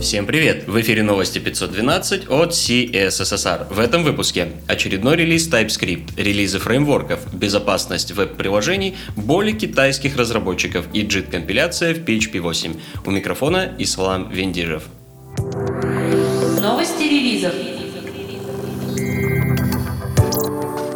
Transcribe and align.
Всем 0.00 0.26
привет! 0.26 0.68
В 0.68 0.78
эфире 0.82 1.02
новости 1.02 1.38
512 1.38 2.28
от 2.28 2.50
CSSR. 2.50 3.72
В 3.72 3.78
этом 3.78 4.04
выпуске 4.04 4.48
очередной 4.68 5.16
релиз 5.16 5.48
TypeScript, 5.48 6.10
релизы 6.18 6.58
фреймворков, 6.58 7.34
безопасность 7.34 8.12
веб-приложений, 8.12 8.94
боли 9.16 9.52
китайских 9.52 10.18
разработчиков 10.18 10.84
и 10.92 11.02
JIT-компиляция 11.02 11.94
в 11.94 11.98
PHP 12.00 12.40
8. 12.40 12.74
У 13.06 13.10
микрофона 13.10 13.74
Ислам 13.78 14.30
Вендижев. 14.30 14.82
Новости 16.60 17.02
релизов. 17.02 17.54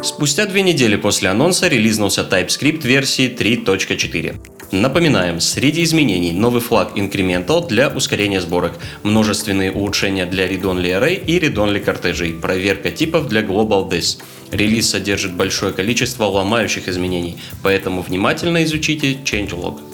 Спустя 0.03 0.45
две 0.45 0.61
недели 0.61 0.95
после 0.95 1.29
анонса 1.29 1.67
релизнулся 1.67 2.21
TypeScript 2.21 2.85
версии 2.85 3.35
3.4. 3.35 4.60
Напоминаем, 4.71 5.41
среди 5.41 5.83
изменений 5.83 6.31
новый 6.31 6.61
флаг 6.61 6.95
Incremental 6.95 7.67
для 7.67 7.89
ускорения 7.89 8.39
сборок, 8.39 8.79
множественные 9.03 9.69
улучшения 9.69 10.25
для 10.25 10.47
Read-Only 10.47 10.97
Array 10.97 11.25
и 11.25 11.39
Read-Only 11.39 11.81
кортежей, 11.81 12.31
проверка 12.31 12.89
типов 12.89 13.27
для 13.27 13.41
Global 13.41 13.89
This. 13.89 14.21
Релиз 14.49 14.89
содержит 14.89 15.33
большое 15.33 15.73
количество 15.73 16.23
ломающих 16.23 16.87
изменений, 16.87 17.37
поэтому 17.61 18.01
внимательно 18.01 18.63
изучите 18.63 19.17
changelog. 19.25 19.90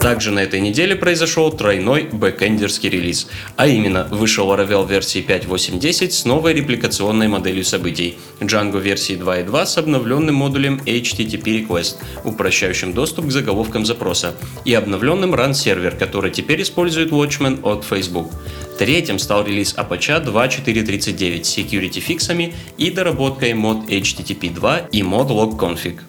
Также 0.00 0.30
на 0.30 0.38
этой 0.38 0.60
неделе 0.60 0.96
произошел 0.96 1.52
тройной 1.52 2.04
бэкэндерский 2.04 2.88
релиз, 2.88 3.28
а 3.56 3.66
именно 3.66 4.04
вышел 4.10 4.50
Laravel 4.50 4.88
версии 4.88 5.22
5.8.10 5.22 6.10
с 6.10 6.24
новой 6.24 6.54
репликационной 6.54 7.28
моделью 7.28 7.64
событий, 7.64 8.16
Django 8.40 8.80
версии 8.80 9.14
2.2 9.14 9.66
с 9.66 9.76
обновленным 9.76 10.36
модулем 10.36 10.80
HTTP 10.86 11.66
Request, 11.66 11.96
упрощающим 12.24 12.94
доступ 12.94 13.26
к 13.26 13.30
заголовкам 13.30 13.84
запроса, 13.84 14.34
и 14.64 14.72
обновленным 14.72 15.34
Run 15.34 15.52
сервер, 15.52 15.94
который 15.94 16.30
теперь 16.30 16.62
использует 16.62 17.10
Watchman 17.10 17.60
от 17.62 17.84
Facebook. 17.84 18.30
Третьим 18.78 19.18
стал 19.18 19.44
релиз 19.44 19.74
Apache 19.74 20.24
2.4.39 20.24 21.44
с 21.44 21.58
security 21.58 22.00
фиксами 22.00 22.54
и 22.78 22.90
доработкой 22.90 23.52
мод 23.52 23.90
HTTP 23.90 24.54
2 24.54 24.78
и 24.92 25.02
мод 25.02 25.28
log 25.28 25.58
config. 25.58 26.00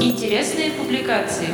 Интересные 0.00 0.70
публикации. 0.70 1.48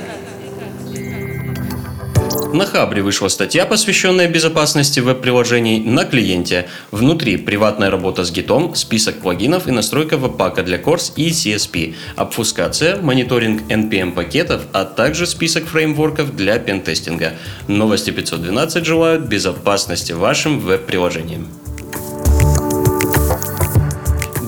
На 2.52 2.66
Хабре 2.66 3.02
вышла 3.02 3.28
статья, 3.28 3.64
посвященная 3.64 4.28
безопасности 4.28 4.98
веб-приложений 4.98 5.84
на 5.84 6.04
клиенте. 6.04 6.68
Внутри 6.90 7.36
приватная 7.36 7.90
работа 7.90 8.24
с 8.24 8.32
гитом, 8.32 8.74
список 8.74 9.20
плагинов 9.20 9.68
и 9.68 9.70
настройка 9.70 10.16
веб-пака 10.16 10.64
для 10.64 10.78
Course 10.78 11.12
и 11.14 11.30
CSP, 11.30 11.94
обфускация, 12.16 13.00
мониторинг 13.00 13.62
NPM-пакетов, 13.70 14.62
а 14.72 14.84
также 14.84 15.26
список 15.26 15.66
фреймворков 15.66 16.34
для 16.34 16.58
пентестинга. 16.58 17.34
Новости 17.68 18.10
512 18.10 18.84
желают 18.84 19.22
безопасности 19.22 20.12
вашим 20.12 20.58
веб-приложениям. 20.58 21.46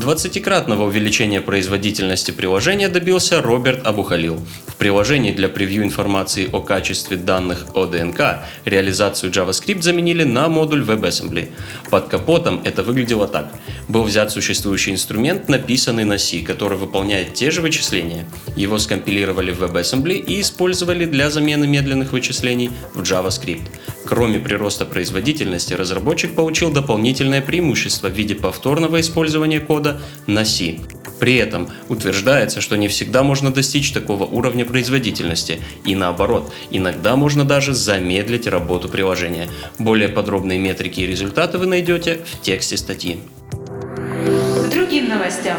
20-кратного 0.02 0.84
увеличения 0.84 1.40
производительности 1.40 2.32
приложения 2.32 2.88
добился 2.88 3.40
Роберт 3.40 3.86
Абухалил. 3.86 4.40
Приложении 4.82 5.30
для 5.30 5.48
превью 5.48 5.84
информации 5.84 6.48
о 6.50 6.60
качестве 6.60 7.16
данных 7.16 7.66
о 7.74 7.86
ДНК 7.86 8.40
реализацию 8.64 9.30
JavaScript 9.30 9.80
заменили 9.80 10.24
на 10.24 10.48
модуль 10.48 10.82
WebAssembly. 10.82 11.50
Под 11.88 12.08
капотом 12.08 12.60
это 12.64 12.82
выглядело 12.82 13.28
так. 13.28 13.54
Был 13.86 14.02
взят 14.02 14.32
существующий 14.32 14.90
инструмент, 14.90 15.48
написанный 15.48 16.02
на 16.04 16.18
C, 16.18 16.40
который 16.40 16.76
выполняет 16.76 17.32
те 17.32 17.52
же 17.52 17.60
вычисления. 17.62 18.26
Его 18.56 18.76
скомпилировали 18.78 19.52
в 19.52 19.62
WebAssembly 19.62 20.14
и 20.14 20.40
использовали 20.40 21.04
для 21.04 21.30
замены 21.30 21.68
медленных 21.68 22.10
вычислений 22.10 22.72
в 22.92 23.02
JavaScript. 23.02 23.62
Кроме 24.04 24.40
прироста 24.40 24.84
производительности, 24.84 25.74
разработчик 25.74 26.34
получил 26.34 26.72
дополнительное 26.72 27.40
преимущество 27.40 28.08
в 28.08 28.14
виде 28.14 28.34
повторного 28.34 29.00
использования 29.00 29.60
кода 29.60 30.00
на 30.26 30.44
C. 30.44 30.80
При 31.22 31.36
этом 31.36 31.68
утверждается, 31.88 32.60
что 32.60 32.74
не 32.74 32.88
всегда 32.88 33.22
можно 33.22 33.52
достичь 33.52 33.92
такого 33.92 34.24
уровня 34.24 34.64
производительности, 34.64 35.60
и 35.84 35.94
наоборот, 35.94 36.52
иногда 36.72 37.14
можно 37.14 37.44
даже 37.44 37.74
замедлить 37.74 38.48
работу 38.48 38.88
приложения. 38.88 39.48
Более 39.78 40.08
подробные 40.08 40.58
метрики 40.58 40.98
и 40.98 41.06
результаты 41.06 41.58
вы 41.58 41.66
найдете 41.66 42.22
в 42.24 42.40
тексте 42.40 42.76
статьи. 42.76 43.20
К 43.52 44.68
другим 44.68 45.08
новостям. 45.08 45.58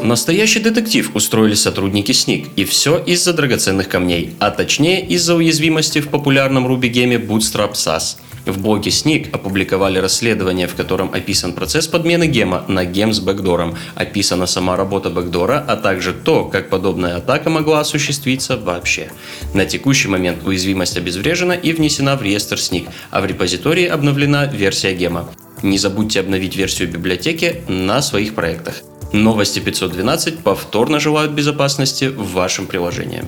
Настоящий 0.00 0.60
детектив 0.60 1.10
устроили 1.16 1.54
сотрудники 1.54 2.12
SNIC, 2.12 2.50
и 2.54 2.64
все 2.64 2.98
из-за 2.98 3.32
драгоценных 3.32 3.88
камней, 3.88 4.34
а 4.38 4.52
точнее 4.52 5.04
из-за 5.06 5.34
уязвимости 5.34 6.00
в 6.00 6.08
популярном 6.08 6.68
Ruby-геме 6.68 7.16
Bootstrap 7.16 7.72
SAS. 7.72 8.18
В 8.44 8.60
блоге 8.60 8.90
SNIC 8.90 9.30
опубликовали 9.30 9.98
расследование, 9.98 10.66
в 10.66 10.74
котором 10.74 11.12
описан 11.14 11.52
процесс 11.52 11.86
подмены 11.86 12.26
гема 12.26 12.64
на 12.66 12.84
гем 12.84 13.12
с 13.12 13.20
бэкдором, 13.20 13.76
описана 13.94 14.46
сама 14.46 14.76
работа 14.76 15.10
бэкдора, 15.10 15.64
а 15.66 15.76
также 15.76 16.12
то, 16.12 16.46
как 16.46 16.68
подобная 16.68 17.16
атака 17.16 17.50
могла 17.50 17.80
осуществиться 17.80 18.56
вообще. 18.56 19.10
На 19.54 19.64
текущий 19.64 20.08
момент 20.08 20.44
уязвимость 20.44 20.96
обезврежена 20.96 21.54
и 21.54 21.72
внесена 21.72 22.16
в 22.16 22.22
реестр 22.22 22.56
SNIC, 22.56 22.88
а 23.10 23.20
в 23.20 23.26
репозитории 23.26 23.86
обновлена 23.86 24.46
версия 24.46 24.92
гема. 24.92 25.28
Не 25.62 25.78
забудьте 25.78 26.18
обновить 26.18 26.56
версию 26.56 26.90
библиотеки 26.90 27.62
на 27.68 28.02
своих 28.02 28.34
проектах. 28.34 28.82
Новости 29.12 29.60
512 29.60 30.38
повторно 30.38 30.98
желают 30.98 31.32
безопасности 31.32 32.06
в 32.06 32.32
вашем 32.32 32.66
приложении. 32.66 33.22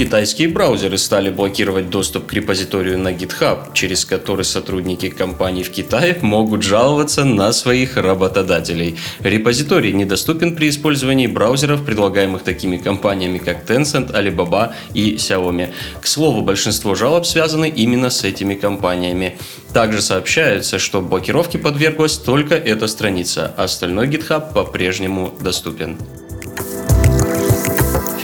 Китайские 0.00 0.48
браузеры 0.48 0.96
стали 0.96 1.28
блокировать 1.28 1.90
доступ 1.90 2.28
к 2.28 2.32
репозиторию 2.32 2.98
на 2.98 3.12
GitHub, 3.12 3.74
через 3.74 4.06
который 4.06 4.46
сотрудники 4.46 5.10
компаний 5.10 5.62
в 5.62 5.70
Китае 5.70 6.16
могут 6.22 6.62
жаловаться 6.62 7.26
на 7.26 7.52
своих 7.52 7.98
работодателей. 7.98 8.96
Репозиторий 9.18 9.92
недоступен 9.92 10.56
при 10.56 10.70
использовании 10.70 11.26
браузеров, 11.26 11.84
предлагаемых 11.84 12.44
такими 12.44 12.78
компаниями, 12.78 13.36
как 13.36 13.68
Tencent, 13.68 14.10
Alibaba 14.14 14.72
и 14.94 15.16
Xiaomi. 15.16 15.68
К 16.00 16.06
слову, 16.06 16.40
большинство 16.40 16.94
жалоб 16.94 17.26
связаны 17.26 17.68
именно 17.68 18.08
с 18.08 18.24
этими 18.24 18.54
компаниями. 18.54 19.36
Также 19.74 20.00
сообщается, 20.00 20.78
что 20.78 21.02
блокировке 21.02 21.58
подверглась 21.58 22.16
только 22.16 22.54
эта 22.54 22.86
страница, 22.86 23.52
а 23.58 23.64
остальной 23.64 24.08
GitHub 24.08 24.54
по-прежнему 24.54 25.34
доступен. 25.42 25.98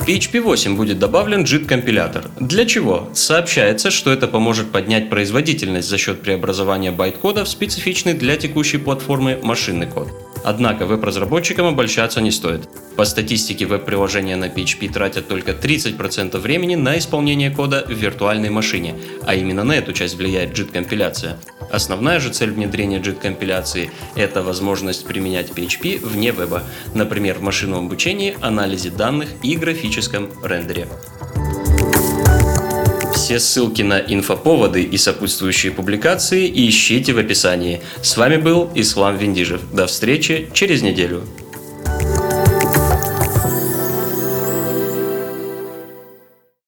PHP 0.07 0.41
8 0.41 0.77
будет 0.77 1.01
добавлен 1.01 1.43
JIT-компилятор. 1.43 2.31
Для 2.39 2.65
чего? 2.65 3.09
Сообщается, 3.13 3.91
что 3.91 4.13
это 4.13 4.29
поможет 4.29 4.71
поднять 4.71 5.11
производительность 5.11 5.89
за 5.89 5.99
счет 5.99 6.23
преобразования 6.23 6.93
байт-кода 6.93 7.45
в 7.45 7.49
специфичный 7.49 8.15
для 8.15 8.37
текущей 8.37 8.79
платформы 8.79 9.41
машинный 9.43 9.89
код. 9.89 10.09
Однако 10.47 10.87
веб-разработчикам 10.87 11.67
обольщаться 11.67 12.21
не 12.21 12.31
стоит. 12.31 12.69
По 12.95 13.05
статистике 13.05 13.67
веб-приложения 13.67 14.37
на 14.37 14.45
PHP 14.45 14.93
тратят 14.93 15.27
только 15.27 15.51
30% 15.51 16.39
времени 16.39 16.77
на 16.77 16.97
исполнение 16.99 17.51
кода 17.51 17.85
в 17.85 17.91
виртуальной 17.91 18.51
машине, 18.51 18.95
а 19.27 19.35
именно 19.35 19.65
на 19.65 19.73
эту 19.73 19.93
часть 19.93 20.15
влияет 20.15 20.57
JIT-компиляция. 20.57 21.37
Основная 21.73 22.21
же 22.21 22.31
цель 22.31 22.53
внедрения 22.53 23.01
JIT-компиляции– 23.01 23.91
это 24.15 24.45
возможность 24.45 25.05
применять 25.05 25.51
PHP 25.51 26.07
вне 26.07 26.31
веба, 26.31 26.63
например, 26.95 27.39
в 27.39 27.43
машинном 27.43 27.87
обучении, 27.87 28.37
анализе 28.41 28.91
данных 28.91 29.31
и 29.43 29.57
графическом 29.57 30.31
рендере. 30.45 30.87
Все 33.17 33.41
ссылки 33.41 33.81
на 33.81 33.99
инфоповоды 33.99 34.83
и 34.83 34.99
сопутствующие 34.99 35.73
публикации 35.73 36.53
ищите 36.69 37.15
в 37.15 37.19
описании. 37.19 37.81
С 38.03 38.19
вами 38.19 38.37
был 38.37 38.71
Ислам 38.75 39.17
Виндижев. 39.17 39.63
До 39.73 39.87
встречи 39.87 40.51
через 40.53 40.83
неделю. 40.83 41.23